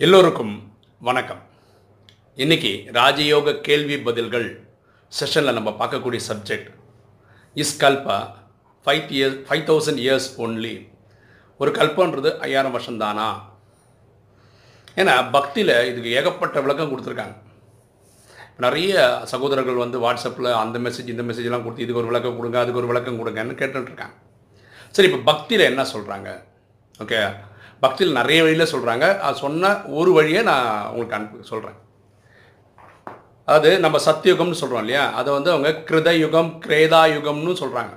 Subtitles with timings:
[0.00, 0.54] எல்லோருக்கும்
[1.06, 1.42] வணக்கம்.
[2.36, 4.46] இன்னைக்கு ராஜயோக கேள்வி பதில்கள்
[5.12, 6.70] செஷனில் நம்ம பார்க்கக்கூடிய subject
[7.54, 8.16] is Kalpa.
[8.86, 10.74] Five years five thousand years only
[11.60, 13.28] ஒரு கல்பன்றது ஐயாயிரம் வருஷம் தானா
[14.96, 17.36] ஏன்னா பக்தியில் இதுக்கு ஏகப்பட்ட விளக்கம் கொடுத்துருக்காங்க.
[18.66, 22.92] நிறைய சகோதரர்கள் வந்து வாட்ஸ்அப்பில் அந்த மெசேஜ் இந்த மெசேஜ்லாம் கொடுத்து இதுக்கு ஒரு விளக்கம் கொடுங்க அதுக்கு ஒரு
[22.94, 24.16] விளக்கம் கொடுங்கன்னு கேட்டுட்ருக்காங்க
[24.90, 26.30] சரி இப்போ பக்தியில் என்ன சொல்கிறாங்க
[27.04, 27.20] ஓகே
[27.84, 31.78] பக்தியில் நிறைய வழியில் சொல்கிறாங்க அது சொன்ன ஒரு வழியை நான் உங்களுக்கு அனுப்பி சொல்கிறேன்
[33.48, 35.04] அதாவது நம்ம சத்தியுகம்னு சொல்கிறோம் இல்லையா?
[35.20, 37.94] அதை வந்து அவங்க கிருதயுகம் கிரேதா யுகம்னு சொல்கிறாங்க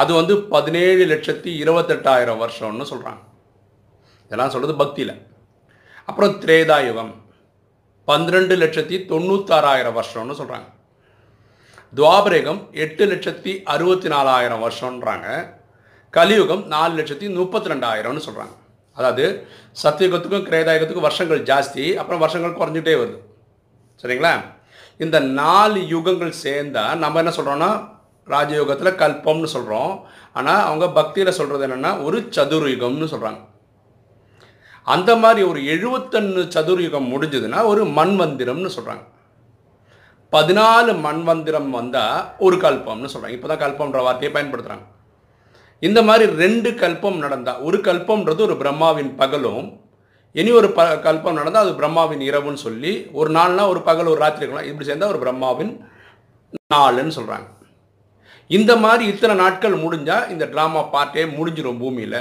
[0.00, 3.22] அது வந்து பதினேழு லட்சத்தி இருபத்தெட்டாயிரம் வருஷம்னு சொல்கிறாங்க
[4.30, 5.14] இதெல்லாம் சொல்கிறது பக்தியில்.
[6.08, 7.12] அப்புறம் திரேதா யுகம்
[8.08, 10.68] பன்னிரெண்டு லட்சத்தி தொண்ணூத்தாறாயிரம் வருஷம்னு சொல்கிறாங்க
[11.92, 15.28] துவாபரேகம் எட்டு லட்சத்தி அறுபத்தி நாலாயிரம் வருஷம்ன்றாங்க.
[16.14, 18.56] கலியுகம் நாலு லட்சத்தி முப்பத்தி ரெண்டாயிரம்னு சொல்கிறாங்க
[18.98, 19.24] அதாவது
[19.82, 23.18] சத்தியுகத்துக்கும் கிரேதாயுகத்துக்கும் வருஷங்கள் ஜாஸ்தி அப்புறம் வருஷங்கள் குறைஞ்சிட்டே வருது.
[24.04, 24.32] சரிங்களா?
[25.00, 27.70] இந்த நாலு யுகங்கள் சேர்ந்தால் நம்ம என்ன சொல்கிறோன்னா
[28.28, 29.92] ராஜயோகத்தில் கல்பம்னு சொல்கிறோம்
[30.32, 33.40] ஆனால் அவங்க பக்தியில் சொல்கிறது என்னென்னா ஒரு சதுர்யுகம்னு சொல்கிறாங்க
[34.86, 39.04] அந்த மாதிரி ஒரு எழுபத்தொன்று சதுர்யுகம் முடிஞ்சதுன்னா ஒரு மண்வந்திரம்னு சொல்கிறாங்க
[40.32, 44.86] பதினாலு மண்வந்திரம் வந்தால் ஒரு கல்பம்னு சொல்கிறாங்க இப்போ தான் கல்பம்ன்ற வார்த்தையை பயன்படுத்துகிறாங்க
[45.86, 49.66] இந்த மாதிரி ரெண்டு கல்பம் நடந்தால் ஒரு கல்பம்ன்றது ஒரு பிரம்மாவின் பகலும்
[50.34, 54.44] இனி ஒரு ப கல்பம் நடந்தால் அது பிரம்மாவின் இரவுன்னு சொல்லி ஒரு நாள்னா ஒரு பகல் ஒரு ராத்திரி
[54.44, 54.68] இருக்கலாம்.
[54.70, 55.72] இப்படி சேர்ந்தால் ஒரு பிரம்மாவின்
[56.74, 57.48] நாளுன்னு சொல்கிறாங்க
[58.58, 62.20] இந்த மாதிரி இத்தனை நாட்கள் முடிஞ்சால் இந்த ட்ராமா பார்ட்டே முடிஞ்சிடும் பூமியில்.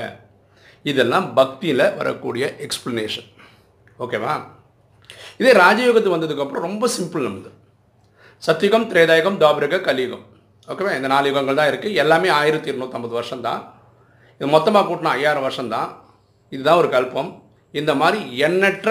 [0.92, 3.28] இதெல்லாம் பக்தியில் வரக்கூடிய எக்ஸ்பிளனேஷன்
[4.04, 4.34] ஓகேவா?
[5.42, 7.52] இதே ராஜயோகத்துக்கு வந்ததுக்கப்புறம் ரொம்ப சிம்பிள் நம்மது
[8.44, 10.26] சத்தியுகம் திரேதாயகம் தாபிரக கலியுகம்.
[10.72, 10.92] ஓகேவா?
[11.00, 13.62] இந்த நாலு யுகங்கள் தான் இருக்குது எல்லாமே ஆயிரத்தி இருநூற்றம்பது வருஷம் தான்
[14.40, 15.90] இது மொத்தமாக கூட்டினா ஐயாயிரம் வருஷம் தான்
[16.56, 17.30] இதுதான் ஒரு கல்பம்.
[17.80, 18.90] இந்த மாதிரி எண்ணற்ற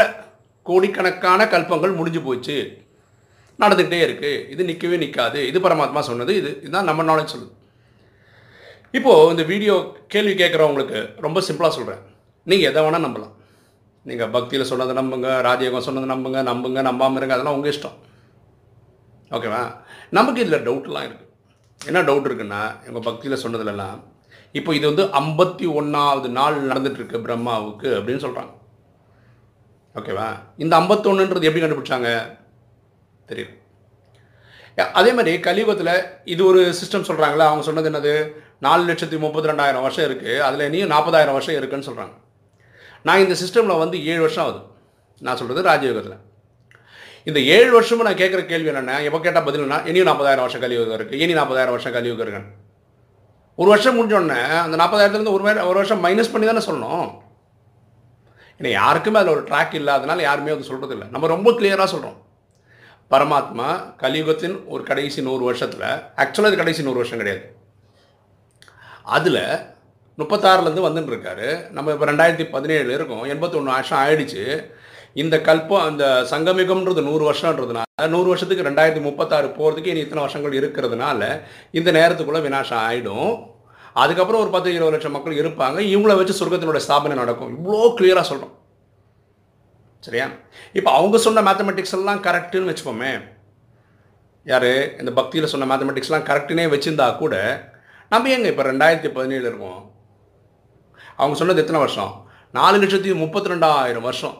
[0.68, 2.56] கோடிக்கணக்கான கல்பங்கள் முடிஞ்சு போச்சு.
[3.62, 6.32] நடந்துக்கிட்டே இருக்குது இது நிற்கவே நிற்காது இது பரமாத்மா சொன்னது.
[6.40, 7.52] இது இதுதான் நம்ம நாலேஜ் சொல்லுது.
[8.98, 9.74] இப்போது இந்த வீடியோ
[10.14, 12.02] கேள்வி கேட்குறவங்களுக்கு ரொம்ப சிம்பிளாக சொல்கிறேன்
[12.50, 13.34] நீங்கள் எதை வேணால் நம்பலாம்.
[14.08, 17.36] நீங்கள் பக்தியில் சொன்னதை நம்புங்க ராஜயோகம் சொன்னதை நம்புங்க நம்புங்க நம்பாமல் இருங்க.
[17.36, 17.96] அதெல்லாம் உங்கள் இஷ்டம்.
[19.36, 19.62] ஓகேவா?
[20.18, 21.25] நமக்கு இதில் டவுட்லாம் இருக்குது
[21.80, 23.98] என்ன டவுட் இருக்குன்னா எங்கள் பக்தியில் சொன்னதுலலாம்
[24.52, 28.52] இப்போ இது வந்து ஐம்பத்தி ஒன்றாவது நாள் நடந்துட்டுருக்கு பிரம்மாவுக்கு அப்படின்னு சொல்கிறாங்க
[29.98, 30.28] ஓகேவா?
[30.56, 32.08] இந்த ஐம்பத்தொன்னுன்றது எப்படி கண்டுபிடிச்சாங்க?
[33.26, 33.54] தெரியும்
[34.98, 35.92] அதே மாதிரி கலியுகத்தில்
[36.24, 38.14] இது ஒரு சிஸ்டம் சொல்கிறாங்களே அவங்க சொன்னது என்னது?
[38.66, 42.14] நாலு லட்சத்தி முப்பத்தி ரெண்டாயிரம் வருஷம் இருக்குது அதில் இனியும் நாற்பதாயிரம் வருஷம் இருக்குன்னு சொல்கிறாங்க
[43.02, 44.60] நான் இந்த சிஸ்டமில் வந்து ஏழு வருஷம் ஆகுது.
[45.20, 46.18] நான் சொல்கிறது ராஜயோகத்தில்.
[47.28, 51.22] இந்த ஏழு வருஷமும் நான் கேட்குற கேள்வி என்னென்ன எப்போ கேட்டால் பதில்னா இனியும் நாற்பதாயிரம் வருஷம் கலியுகம் இருக்குது
[51.24, 52.52] இனி நாற்பதாயிரம் வருஷம் கலியுகம் இருக்குன்னு
[53.60, 57.08] ஒரு வருஷம் முடிஞ்சோடனே அந்த நாற்பதாயிரத்துலேருந்து ஒரு ஒரு வருஷம் மைனஸ் பண்ணி தானே சொல்லணும்.
[58.58, 62.16] ஏன்னா யாருக்குமே அதில் ஒரு ட்ராக் இல்லாதனால யாருமே அது சொல்கிறது இல்லை நம்ம ரொம்ப கிளியராக சொல்கிறோம்
[63.12, 63.68] பரமாத்மா
[64.02, 65.86] கலியுகத்தின் ஒரு கடைசி நூறு வருஷத்தில்
[66.22, 67.44] ஆக்சுவலாக இது கடைசி நூறு வருஷம் கிடையாது.
[69.16, 69.42] அதில்
[70.20, 73.24] முப்பத்தாறுலேருந்து வந்துட்டு இருக்காரு நம்ம இப்போ ரெண்டாயிரத்தி பதினேழு இருக்கோம்.
[73.34, 74.44] எண்பத்தொன்று வருஷம் ஆயிடுச்சு.
[75.22, 81.20] இந்த கல்பம் அந்த சங்கமிகம்ன்றது நூறு வருஷம்ன்றதுனால நூறு வருஷத்துக்கு ரெண்டாயிரத்தி முப்பத்தாறு போகிறதுக்கு இனி இத்தனை வருஷங்கள் இருக்கிறதுனால
[81.78, 83.30] இந்த நேரத்துக்குள்ளே வினாசம் ஆகிடும்
[84.02, 85.78] அதுக்கப்புறம் ஒரு பத்து இருபது லட்சம் மக்கள் இருப்பாங்க.
[85.92, 87.52] இவங்கள வச்சு சொர்க்கத்தினுடைய ஸ்தாபனை நடக்கும்.
[87.56, 88.54] இவ்வளோ கிளியராக சொல்கிறோம்
[90.06, 90.26] சரியா?
[90.78, 93.12] இப்போ அவங்க சொன்ன மேத்தமெட்டிக்ஸ் எல்லாம் கரெக்டுன்னு வச்சுப்போமே
[94.46, 94.70] யார்?
[95.02, 97.36] இந்த பக்தியில் சொன்ன மேத்தமெட்டிக்ஸ்லாம் கரெக்டுனே வச்சுருந்தா கூட
[98.12, 99.80] நம்ம எங்கே இப்போ ரெண்டாயிரத்தி பதினேழு இருக்கோம்?
[101.20, 102.12] அவங்க சொன்னது எத்தனை வருஷம்?
[102.58, 104.36] நாலு லட்சத்தி முப்பத்தி ரெண்டாயிரம் வருஷம்.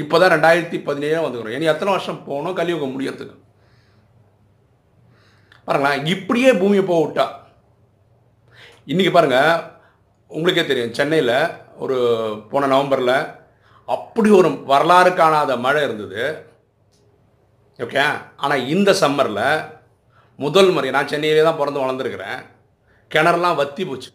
[0.00, 2.56] இப்போ தான் ரெண்டாயிரத்தி பதினேழு வந்துக்கிறோம் இனி எத்தனை வருஷம் போகணும்?
[2.60, 3.36] கலியுகம் முடியறதுக்கு.
[5.66, 7.26] பாருங்களேன் இப்படியே பூமியை போக விட்டா.
[8.92, 9.60] இன்றைக்கி பாருங்கள்
[10.36, 11.36] உங்களுக்கே தெரியும் சென்னையில்
[11.82, 11.96] ஒரு
[12.50, 13.16] போன நவம்பரில்
[13.96, 16.24] அப்படி ஒரு வரலாறு காணாத மழை இருந்தது.
[17.84, 18.02] ஓகே?
[18.44, 19.44] ஆனால் இந்த சம்மரில்
[20.44, 22.40] முதல் முறை நான் சென்னையிலே தான் பிறந்து வளர்ந்துருக்கிறேன்.
[23.10, 24.10] கிணறுலாம் வத்தி போச்சு.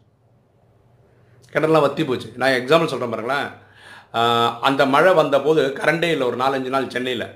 [1.53, 2.29] கிணறுலாம் வத்தி போச்சு.
[2.41, 3.47] நான் எக்ஸாம்பிள் சொல்கிறேன் பாருங்களேன்.
[4.67, 7.27] அந்த மழை வந்தபோது கரண்டே இல்லை ஒரு நாலஞ்சு நாள் சென்னையில்.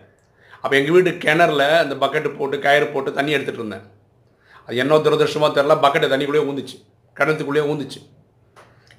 [0.62, 3.86] அப்போ எங்கள் வீட்டு கிணறுல அந்த பக்கெட்டு போட்டு கயிறு போட்டு தண்ணி எடுத்துகிட்டு இருந்தேன்.
[4.66, 6.78] அது என்ன துரதிருஷ்டமாக தெரில பக்கெட்டு தண்ணிக்குள்ளேயே ஊந்துச்சு.
[7.20, 8.02] கிணத்துக்குள்ளேயே ஊந்துச்சு.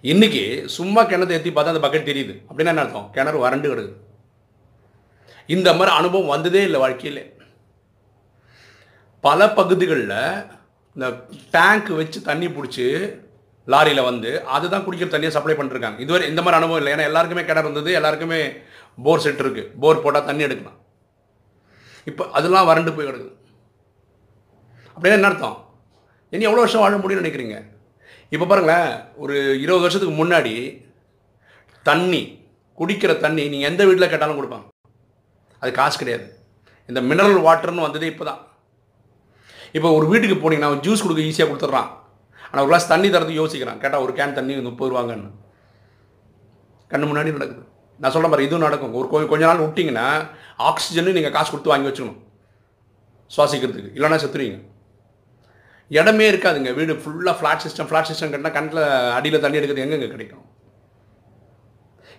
[0.03, 2.35] இன்றைக்கி சும்மா கிணத்தை ஏற்றி பார்த்தா அந்த பக்கெட் தெரியுது.
[2.49, 3.11] அப்படின்னா என்ன அர்த்தம்?
[3.11, 3.95] கிணறு வறண்டு கிடக்குது.
[5.47, 7.23] இந்த மாதிரி அனுபவம் வந்ததே இல்லை வாழ்க்கையில்.
[9.21, 10.19] பல பகுதிகளில்
[10.95, 11.07] இந்த
[11.51, 12.87] டேங்க் வச்சு தண்ணி பிடிச்சி
[13.73, 15.99] லாரியில் வந்து அதுதான் குடிக்கிற தண்ணியை சப்ளை பண்ணிருக்காங்க.
[16.05, 16.93] இதுவரை இந்த மாதிரி அனுபவம் இல்லை.
[16.95, 18.41] ஏன்னா எல்லாருக்குமே கிணறு இருந்தது எல்லாருக்குமே
[19.05, 20.79] போர் செட் இருக்குது போர் போட்டால் தண்ணி எடுக்கலாம்.
[22.11, 23.33] இப்போ அதெல்லாம் வறண்டு போய் கிடக்குது.
[24.95, 25.57] அப்படின்னா என்ன அர்த்தம்?
[26.35, 27.57] இனி எவ்வளோ வருஷம் வாழ முடியும்னு நினைக்கிறீங்க?
[28.35, 28.91] இப்போ பாருங்களேன்
[29.23, 30.55] ஒரு இருபது வருஷத்துக்கு முன்னாடி
[31.89, 32.23] தண்ணி
[32.79, 34.67] குடிக்கிற தண்ணி நீங்கள் எந்த வீட்டில் கேட்டாலும் கொடுப்பாங்க.
[35.63, 36.27] அது காசு கிடையாது.
[36.91, 38.41] இந்த மினரல் வாட்டர்னு வந்ததே இப்போ தான்
[39.77, 41.91] இப்போ ஒரு வீட்டுக்கு போனீங்கன்னா ஜூஸ் கொடுக்க ஈஸியாக கொடுத்துட்றான்.
[42.53, 43.79] ஆனால் ஒரு கிளாஸ் தண்ணி தரது யோசிக்கிறான்.
[43.83, 45.31] கேட்டால் ஒரு கேன் தண்ணி முப்பது ரூபாங்கன்னு.
[46.91, 47.63] கண்ணு முன்னாடி நடக்குது.
[47.99, 48.95] நான் சொல்கிற மாதிரி இதுவும் நடக்கும்.
[48.95, 50.07] ஒரு கொஞ்சம் கொஞ்ச நாள் விட்டிங்கன்னா
[50.69, 52.21] ஆக்சிஜனு நீங்கள் காசு கொடுத்து வாங்கி வச்சுக்கணும்.
[53.37, 53.95] சுவாசிக்கிறதுக்கு.
[53.99, 54.61] இல்லைன்னா செத்துருவீங்க.
[55.89, 56.75] இடமே இருக்காதுங்க.
[56.75, 58.83] வீடு ஃபுல்லாக ஃப்ளாட் சிஸ்டம் ஃப்ளாட் சிஸ்டம் கட்டினா கண்ணில்
[59.19, 60.45] அடியில் தண்ணி எடுக்கிறது எங்கெங்கே கிடைக்கும்?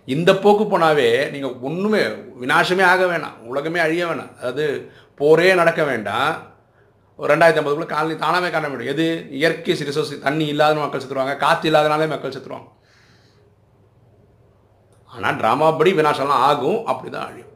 [0.06, 2.02] இந்த போக்கு போனாவே நீங்கள் ஒன்றுமே
[2.44, 3.38] விநாசமே ஆக வேணாம்.
[3.52, 4.34] உலகமே அழிய வேணாம்.
[4.38, 6.34] அதாவது போரே நடக்க வேண்டாம்.
[7.20, 8.94] ஒரு ரெண்டாயிரத்தி ஐம்பதுக்குள்ள காலனி தானாவே காண முடியும்.
[8.94, 9.06] எது?
[9.40, 11.36] இயற்கை ரிசோர்ஸ் தண்ணி இல்லாத மக்கள் செத்துருவாங்க.
[11.44, 12.70] காற்று இல்லாதனாலே மக்கள் செத்துருவாங்க.
[15.16, 16.80] ஆனால் ட்ராமா படி விநாசம்லாம் ஆகும்.
[16.92, 17.52] அப்படி தான் அழியும்.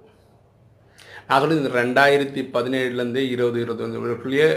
[1.27, 4.49] நான் சொல்றது இந்த ரெண்டாயிரத்தி பதினேழுலேருந்து இருபது இருபத்தஞ்சுக்குள்ளேயே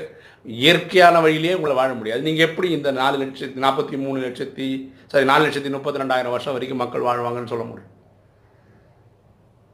[0.65, 2.21] இயற்கையான வழியிலேயே உங்களை வாழ முடியாது.
[2.27, 4.69] நீங்கள் எப்படி இந்த நாலு லட்சத்தி நாற்பத்தி மூணு லட்சத்தி
[5.13, 7.93] சாரி நாலு லட்சத்தி முப்பத்தி ரெண்டாயிரம் வருஷம் வரைக்கும் மக்கள் வாழ்வாங்கன்னு சொல்ல முடியும்.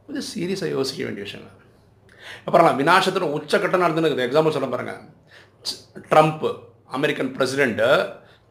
[0.07, 1.53] கொஞ்சம் சீரியஸாக யோசிக்க வேண்டிய விஷயம்
[2.45, 4.27] அப்புறம் நான் விநாசத்தோட உச்சக்கட்டம் நடந்துன்னு இருக்குது.
[4.27, 5.01] எக்ஸாம்பிள் சொல்ல பாருங்கள்
[6.09, 6.45] ட்ரம்ப்
[6.87, 7.89] அமெரிக்கன் பிரசிடெண்ட்டு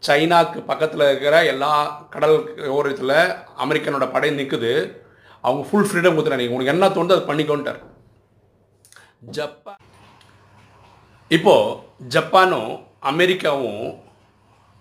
[0.03, 1.73] சைனாவுக்கு பக்கத்தில் இருக்கிற எல்லா
[2.11, 2.37] கடல்
[2.69, 3.17] ஓரத்தில்
[3.57, 4.73] அமெரிக்கனோட படை நிற்குது
[5.45, 7.81] அவங்க ஃபுல் ஃப்ரீடம் கொடுத்துறாங்க உனக்கு என்ன தோணுது அது பண்ணிக்கோன்ட்டார்.
[9.31, 9.83] ஜப்பான்
[11.31, 11.55] இப்போ
[12.09, 13.87] ஜப்பானும் அமெரிக்காவும்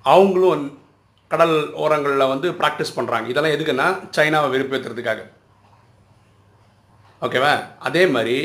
[0.06, 0.66] அவங்களும்
[1.32, 3.88] கடல் ஓரங்களில் வந்து ப்ராக்டிஸ் பண்ணுறாங்க இதெல்லாம் எதுக்குன்னா
[4.18, 5.22] சைனாவை வெறுப்பேற்றுறதுக்காக
[7.22, 8.38] ஓகேவா அதே மாதிரி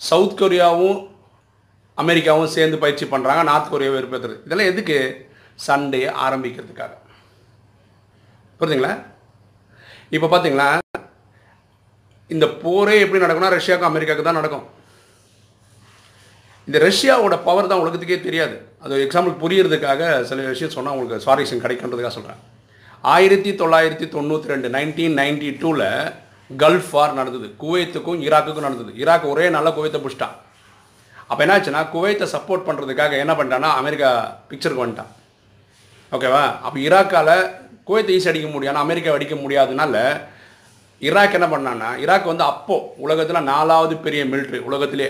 [0.00, 0.98] சவுத் கொரியாவும்
[1.94, 4.98] அமெரிக்காவும் சேர்ந்து பயிற்சி பண்ணுறாங்க நார்த் கொரியாவை வெறுப்பேற்றுறது இதெல்லாம் எதுக்கு?
[5.66, 6.92] சண்டையை ஆரம்பிக்கிறதுக்காக.
[8.60, 8.92] புரிஞ்சுங்களா?
[10.16, 10.68] இப்போ பார்த்தீங்களா
[12.34, 14.66] இந்த போரே எப்படி நடக்கும்னா ரஷ்யாவுக்கும் அமெரிக்காவுக்கு தான் நடக்கும்.
[16.68, 18.56] இந்த ரஷ்யாவோட பவர் தான் உலகத்துக்கே தெரியாது.
[18.84, 22.40] அது எக்ஸாம்பிள் புரியறதுக்காக சில விஷயம் சொன்னால் உங்களுக்கு சுவாரஸ்யம் கிடைக்கின்றதுக்காக சொல்கிறேன்
[23.14, 25.88] ஆயிரத்தி தொள்ளாயிரத்தி தொண்ணூற்றி ரெண்டு நைன்டீன் நைன்டி டூவில்
[26.62, 27.48] கல்ஃப் வார் நடந்தது.
[27.62, 28.92] குவைத்துக்கும் ஈராக்குக்கும் நடந்தது.
[29.02, 30.36] ஈராக் ஒரே நாளில் குவைத்தை பிடிச்சிட்டான்.
[31.32, 34.10] அப்போ என்னாச்சுன்னா குவைத்தை சப்போர்ட் பண்ணுறதுக்காக என்ன பண்ணிட்டான்னா அமெரிக்கா
[34.50, 35.10] பிக்சருக்கு வந்துட்டான்.
[36.12, 37.34] ஓகேவா அப்போ ஈராக்கால்
[37.88, 39.96] குவைத்தை ஈஸி அடிக்க முடியும் ஆனால் அமெரிக்கா அடிக்க முடியாதனால
[41.08, 45.08] ஈராக் என்ன பண்ணான்னா ஈராக் வந்து அப்போது உலகத்தில் நாலாவது பெரிய மிலிட்ரி உலகத்திலே.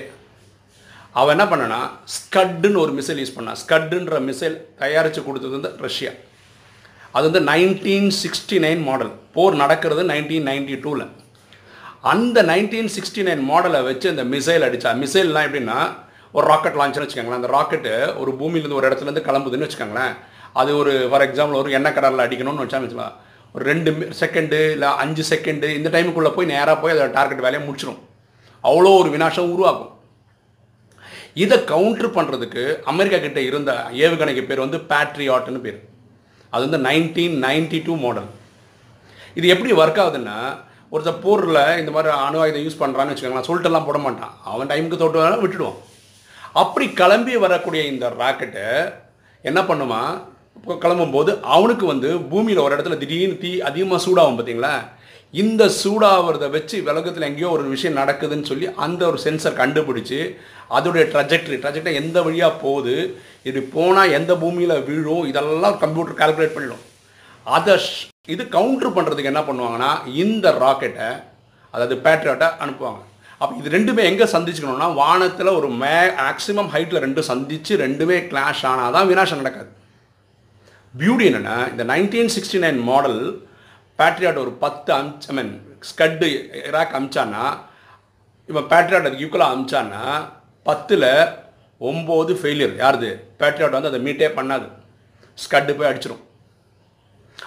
[1.20, 1.80] அவன் என்ன பண்ணனா
[2.16, 3.58] ஸ்கட்டுன்னு ஒரு மிசைல் யூஸ் பண்ணான்.
[3.62, 6.12] ஸ்கட்டுன்ற மிசைல் தயாரித்து கொடுத்தது வந்து ரஷ்யா.
[7.16, 11.04] அது வந்து நைன்டீன் சிக்ஸ்டி நைன் மாடல் போர் நடக்கிறது நைன்டீன் நைன்டி டூவில்
[12.12, 15.78] அந்த நைன்டீன் சிக்ஸ்டி நைன் மாடலை வச்சு அந்த மிசைல் அடித்தா மிசைல்லாம் எப்படின்னா
[16.36, 17.40] ஒரு ராக்கெட் லான்ச்னு வச்சுக்கோங்களேன்.
[17.40, 17.92] அந்த ராக்கெட்டு
[18.22, 20.14] ஒரு பூமியிலேருந்து ஒரு இடத்துலேருந்து கிளம்புதுன்னு வச்சுக்கோங்களேன்.
[20.60, 23.16] அது ஒரு ஃபார் எக்ஸாம்பிள் ஒரு எண்ணெய் கடலில் அடிக்கணும்னு வச்சா வச்சுக்கலாம்.
[23.54, 23.90] ஒரு ரெண்டு
[24.20, 28.00] செகண்டு இல்லை அஞ்சு செகண்டு இந்த டைமுக்குள்ளே போய் நேராக போய் அதை டார்கெட் வேலையை முடிச்சிடும்
[28.68, 29.90] அவ்வளோ ஒரு வினாசம் உருவாகும்.
[31.44, 32.62] இதை கவுண்டர் பண்ணுறதுக்கு
[32.92, 33.72] அமெரிக்கா கிட்ட இருந்த
[34.04, 35.78] ஏவுகணைக்கு பேர் வந்து பேட்ரியாட்னு பேர்.
[36.54, 38.30] அது வந்து நைன்டீன் நைன்டி டூ மாடல்
[39.38, 40.38] இது எப்படி ஒர்க் ஆகுதுன்னா
[40.94, 43.48] ஒருத்தர் போரில் இந்த மாதிரி அணு ஆயுதம் யூஸ் பண்ணுறான்னு வச்சுக்கோங்களேன்.
[43.48, 44.34] சொல்லிட்டுலாம் போட மாட்டான்.
[44.52, 45.78] அவன் டைமுக்கு தொட்டு வேணாலும் விட்டுடுவான்.
[46.52, 48.66] அப்படி கிளம்பி வரக்கூடிய இந்த ராக்கெட்டை
[49.42, 50.02] என்ன பண்ணுமா?
[50.56, 54.74] கிளம்பும் கிளம்பும்போது அவனுக்கு வந்து பூமியில் ஒரு இடத்துல திடீர்னு தீ அதிகமாக சூடாகும் பார்த்தீங்களா
[55.34, 60.18] இந்த சூடாகிறத வச்சு விலகத்தில் எங்கேயோ ஒரு விஷயம் நடக்குதுன்னு சொல்லி அந்த ஒரு சென்சர் கண்டுபிடிச்சி
[60.70, 63.20] அதோடைய ட்ரஜெக்டரி ட்ரஜெக்டரி எந்த வழியாக போகுது?
[63.42, 65.26] இது போனால் எந்த பூமியில் வீழும்?
[65.26, 66.84] இதெல்லாம் கம்ப்யூட்டர் கால்குலேட் பண்ணிடும்.
[67.44, 71.08] அதை ஷ்- இது கவுண்டர் பண்ணுறதுக்கு என்ன பண்ணுவாங்கன்னா இந்த ராக்கெட்டை
[71.70, 73.02] அதாவது பேட்ரியாட்டை அனுப்புவாங்க.
[73.42, 78.94] அப்போ இது ரெண்டுமே எங்கே சந்திச்சுக்கணும்னா வானத்தில் ஒரு மே மேக்ஸிமம் ஹைட்டில் ரெண்டும் சந்தித்து ரெண்டுமே கிளாஷ் ஆனால்
[78.96, 79.70] தான் வினாசம் நடக்காது.
[80.94, 83.20] பியூட்டி என்னென்னா இந்த nineteen sixty nine model
[83.98, 85.52] patriot ஒரு பத்து அம்ச் ஐ மீன்
[85.90, 86.26] ஸ்கட்டு
[86.70, 87.44] இராக் அமிச்சான்னா
[88.50, 90.02] இவன் பேட்ரியாட் அதுக்கு ஈக்குவலாக அமிச்சான்னா
[90.68, 91.08] பத்தில்
[91.80, 93.10] ஒம்பது ஃபெயிலியர் யாருது?
[93.40, 94.66] பேட்ரியாட் வந்து அதை மீட்டே பண்ணாது.
[95.38, 96.22] ஸ்கட்டு போய் அடிச்சிடும்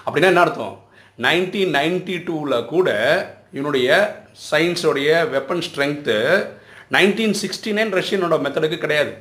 [0.06, 0.76] அப்படின்னா என்ன அர்த்தம்?
[1.26, 2.88] நைன்டீன் நைன்டி டூவில் கூட
[3.54, 3.88] இவனுடைய
[4.50, 6.16] சயின்ஸோடைய weapon strength
[6.96, 9.12] nineteen sixty nine ரஷ்யனோட மெத்தடுக்கு கிடையாது.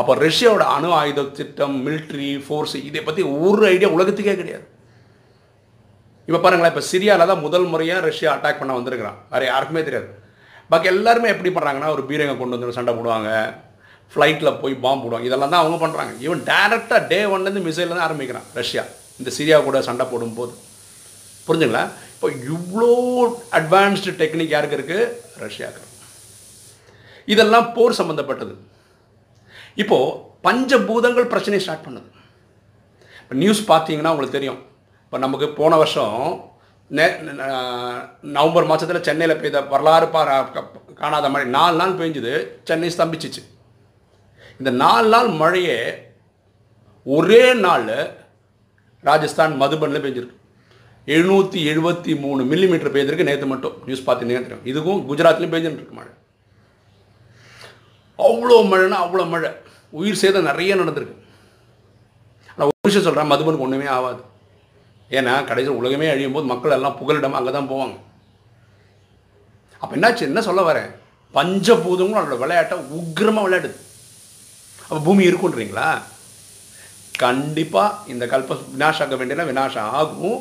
[0.00, 4.66] அப்போ ரஷ்யாவோட அணு ஆயுத திட்டம் மிலிட்ரி ஃபோர்ஸ் இதை பற்றி ஒரு ஐடியா உலகத்துக்கே கிடையாது.
[6.28, 9.18] இப்போ பாருங்களேன் இப்போ சிரியாவில் தான் முதல் முறையாக ரஷ்யா அட்டாக் பண்ண வந்திருக்கிறான்.
[9.32, 10.08] வேறு யாருக்குமே தெரியாது.
[10.70, 13.30] பாக்கி எல்லாருமே எப்படி பண்ணுறாங்கன்னா ஒரு பீரங்க கொண்டு வந்து சண்டை போடுவாங்க.
[14.12, 15.28] ஃப்ளைட்டில் போய் பாம்பு போடுவாங்க.
[15.28, 18.84] இதெல்லாம் தான் அவங்க பண்ணுறாங்க இவன் டேரெக்டாக டே ஒன்லேருந்து மிசைலில் தான் ஆரம்பிக்கிறான் ரஷ்யா.
[19.20, 20.52] இந்த சிரியா கூட சண்டை போடும்போது.
[21.46, 21.84] புரிஞ்சுங்களா?
[22.14, 22.90] இப்போ இவ்வளோ
[23.58, 25.10] அட்வான்ஸ்டு டெக்னிக் யாருக்கு இருக்குது
[25.44, 25.88] ரஷ்யாவுக்கு
[27.32, 28.54] இதெல்லாம் போர் சம்மந்தப்பட்டது
[29.82, 32.08] இப்போது பஞ்சபூதங்கள் பிரச்சனையை ஸ்டார்ட் பண்ணுது.
[33.22, 34.60] இப்போ நியூஸ் பார்த்தீங்கன்னா உங்களுக்கு தெரியும்.
[35.04, 36.16] இப்போ நமக்கு போன வருஷம்
[36.98, 37.04] நெ
[38.36, 40.22] நவம்பர் மாதத்தில் சென்னையில் பெய்த வரலாறு பா
[41.00, 41.46] காணாத மழை.
[41.58, 42.32] நாலு நாள் பெஞ்சுது.
[42.68, 43.42] சென்னை ஸ்தம்பிச்சிச்சு.
[44.60, 45.78] இந்த நாலு நாள் மழையே
[47.16, 47.88] ஒரே நாள்
[49.08, 50.36] ராஜஸ்தான் மதுபனில் பெஞ்சிருக்கு.
[51.06, 54.66] எழுநூற்றி எழுபத்தி மூணு மில்லிமீட்டர் பெய்திருக்கு நேற்று மட்டும் நியூஸ் பார்த்தீங்கன்னா தெரியும்?
[54.70, 56.12] இதுக்கும் குஜராத்லேயும் பெய்ஞ்சுட்டு இருக்கு மழை.
[58.18, 59.50] அவ்வளோ மழைனா அவ்வளோ மழை.
[60.00, 61.16] உயிர் சேதம் நிறைய நடந்திருக்கு.
[62.52, 64.22] ஆனால் ஒரு விஷயம் சொல்கிறேன் மதுபனுக்கு ஒன்றுமே ஆகாது.
[65.18, 67.96] ஏன்னா கடைசியில் உலகமே அழியும் போது மக்கள் எல்லாம் புகலிடம் அங்கே தான் போவாங்க.
[69.80, 70.28] அப்போ என்னாச்சு?
[70.30, 70.90] என்ன சொல்ல வரேன்?
[71.34, 73.76] பஞ்சபூதங்களும் அதோட விளையாட்டை உக்ரமாக விளையாடுது.
[74.88, 75.90] அப்போ பூமி இருக்குன்றீங்களா
[77.24, 80.40] கண்டிப்பாக இந்த கல்ப வினாஷாக்க வேண்டியனா விநாஷம் ஆகும்.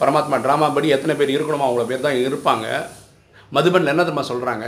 [0.00, 2.66] பரமாத்மா ட்ராமா படி எத்தனை பேர் இருக்கணுமோ அவ்வளோ பேர் தான் இருப்பாங்க.
[3.56, 4.66] மதுபனில் என்ன தெரியுமா சொல்கிறாங்க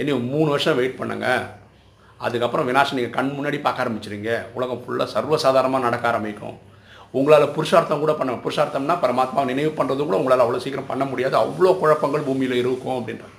[0.00, 1.26] இனி மூணு வருஷம் வெயிட் பண்ணுங்க.
[2.26, 4.32] அதுக்கப்புறம் வினாசம் நீங்கள் கண் முன்னாடி பார்க்க ஆரம்பிச்சிருங்க.
[4.56, 6.56] உலகம் ஃபுல்லாக சர்வசாதாரணமாக நடக்க ஆரம்பிக்கும்.
[7.18, 11.36] உங்களால் புருஷார்த்தம் கூட பண்ண புருஷார்த்தம்னா பரமாத்மா நினைவு பண்ணுறது கூட உங்களால் அவ்வளோ சீக்கிரம் பண்ண முடியாது.
[11.44, 13.38] அவ்வளோ குழப்பங்கள் பூமியில் இருக்கும் அப்படின்றாங்க.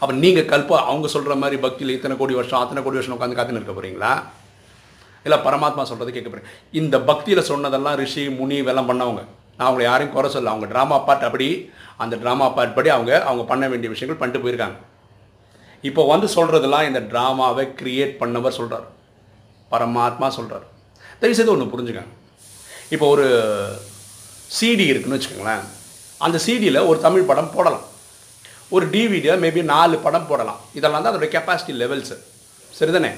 [0.00, 3.60] அப்போ நீங்கள் கல்பா அவங்க சொல்கிற மாதிரி பக்தியில் இத்தனை கோடி வருஷம் அத்தனை கோடி வருஷம் உட்காந்து காத்துன்னு
[3.62, 4.12] இருக்க போகிறீங்களா
[5.26, 9.22] இல்லை பரமாத்மா சொல்கிறது கேட்க போகிறேன் இந்த பக்தியில் சொன்னதெல்லாம் ரிஷி முனி இதெல்லாம் பண்ணவங்க.
[9.58, 11.48] நான் அவங்களை யாரையும் குறை சொல்ல அவங்க ட்ராமா பார்ட் அப்படி
[12.02, 14.78] அந்த ட்ராமா பார்ட் படி அவங்க அவங்க பண்ண வேண்டிய விஷயங்கள் பண்ணிட்டு போயிருக்காங்க.
[15.88, 18.86] இப்போ வந்து சொல்கிறதெல்லாம் இந்த ட்ராமாவை கிரியேட் பண்ணவர் சொல்கிறார்
[19.72, 20.66] பரமாத்மா சொல்கிறார்
[21.20, 22.12] தயவுசெய்து ஒன்று புரிஞ்சுக்காங்க.
[22.94, 23.26] இப்போ ஒரு
[24.56, 25.64] சிடி இருக்குன்னு வச்சுக்கோங்களேன்.
[26.26, 27.86] அந்த சிடியில் ஒரு தமிழ் படம் போடலாம்.
[28.74, 30.60] ஒரு டிவிடியில் மேபி நாலு படம் போடலாம்.
[30.78, 32.16] இதெல்லாம் தான் அதோடய கெப்பாசிட்டி லெவல்ஸு
[32.78, 33.10] சரிதானே?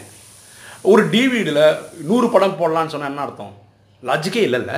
[0.84, 1.64] ஒரு டிவிடியில்
[2.08, 3.54] நூறு படம் போடலான்னு சொன்னால் என்ன அர்த்தம்?
[4.02, 4.74] லாஜிக்கே இல்லைல்ல.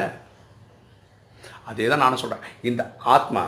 [1.70, 2.82] அதே தான் நானும் சொல்கிறேன் இந்த
[3.16, 3.44] ஆத்மா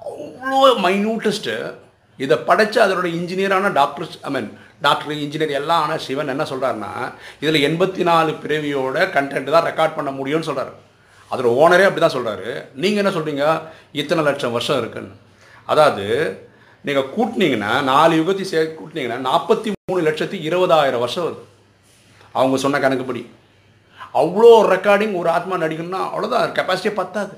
[0.00, 1.54] அவ்வளோ மைன்யூட்டஸ்ட்டு
[2.18, 4.48] இதை படைத்து அதோட இன்ஜினியரான doctor I mean
[4.80, 6.92] doctor engineer எல்லாம் ஆன சிவன் என்ன சொல்கிறாருன்னா
[7.40, 10.74] இதில் எண்பத்தி நாலு பிறவியோட கண்டென்ட் தான் ரெக்கார்ட் பண்ண முடியும்னு சொல்கிறாரு
[11.30, 12.48] அதோட ஓனரே அப்படி தான் சொல்கிறாரு
[12.82, 13.44] நீங்கள் என்ன சொல்கிறீங்க
[13.92, 15.14] இத்தனை லட்சம் வருஷம் இருக்குன்னு.
[15.68, 16.04] அதாவது
[16.86, 21.42] நீங்கள் கூட்டினீங்கன்னா நாலு யுகத்தை சே கூட்டினீங்கன்னா நாற்பத்தி மூணு லட்சத்தி இருபதாயிரம் வருஷம் வருது.
[22.38, 23.22] அவங்க சொன்ன கணக்குப்படி.
[24.20, 27.34] அவ்வளோ ரெக்கார்டிங் ஒரு ஆத்மா நடிக்கணும்னா அவ்வளோதான் கெப்பாசிட்டியே பத்தாது.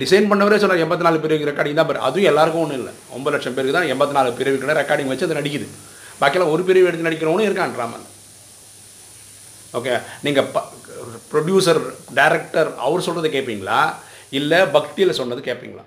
[0.00, 2.92] டிசைன் பண்ணவரே சொன்னார் எண்பத்தி நாலு பிரிவுக்கு ரெக்கார்டிங் தான் அதுவும் எல்லாருக்கும் ஒன்றும் இல்லை.
[3.16, 5.66] ஒன்பது லட்சம் பேருக்கு தான் எண்பத்தி நாலு பிரிவுக்கு ரெக்கார்டிங் வச்சு அது நடிக்குது.
[6.20, 8.12] பாக்கியெல்லாம் ஒரு பிரிவு எடுத்து நடிக்கிறவனும் இருக்கான் ட்ராமாவில்
[9.78, 9.94] ஓகே
[10.26, 10.58] நீங்கள் ப
[11.32, 11.80] ப்ரொடியூசர்
[12.18, 13.80] டைரக்டர் அவர் சொல்கிறத கேட்பீங்களா
[14.38, 15.84] இல்லை பக்தியில் சொன்னது கேட்பீங்களா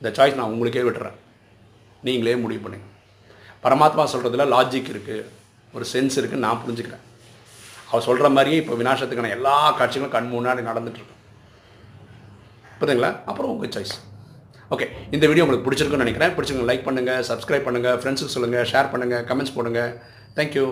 [0.00, 1.16] இந்த சாய்ஸ் நான் உங்களுக்கே விட்டுறேன்.
[2.08, 2.86] நீங்களே முடிவு பண்ணுங்க.
[3.64, 5.26] பரமாத்மா சொல்கிறதுல லாஜிக் இருக்குது
[5.76, 7.04] ஒரு சென்ஸ் இருக்குன்னு நான் புரிஞ்சுக்கிறேன்.
[7.90, 11.14] அவர் சொல்கிற மாதிரியே இப்போ விநாசத்துக்கான எல்லா காட்சிகளும் கண் முன்னாடி நடந்துட்டுருக்கு
[12.80, 13.10] புரியுதுங்களா?
[13.30, 13.96] அப்புறம் உங்கள் சாய்ஸ்
[14.74, 16.32] ஓகே இந்த வீடியோ உங்களுக்கு பிடிச்சிருக்குன்னு நினைக்கிறேன்.
[16.36, 19.82] பிடிச்சிருங்க லைக் பண்ணுங்கள் சப்ஸ்கிரைப் பண்ணுங்கள் ஃப்ரெண்ட்ஸுக்கு சொல்லுங்கள் ஷேர் பண்ணுங்கள் கமெண்ட்ஸ் போடுங்க.
[20.38, 20.66] தேங்க்யூ